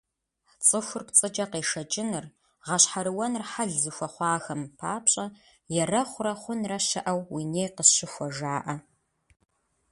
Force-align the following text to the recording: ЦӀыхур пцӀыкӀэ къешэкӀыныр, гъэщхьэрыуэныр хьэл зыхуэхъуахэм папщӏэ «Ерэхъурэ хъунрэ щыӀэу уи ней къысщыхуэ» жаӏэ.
ЦӀыхур 0.65 1.03
пцӀыкӀэ 1.07 1.45
къешэкӀыныр, 1.51 2.25
гъэщхьэрыуэныр 2.65 3.43
хьэл 3.51 3.71
зыхуэхъуахэм 3.81 4.61
папщӏэ 4.77 5.25
«Ерэхъурэ 5.81 6.33
хъунрэ 6.41 6.77
щыӀэу 6.87 7.21
уи 7.33 7.43
ней 7.51 7.69
къысщыхуэ» 7.75 8.27
жаӏэ. 8.35 8.75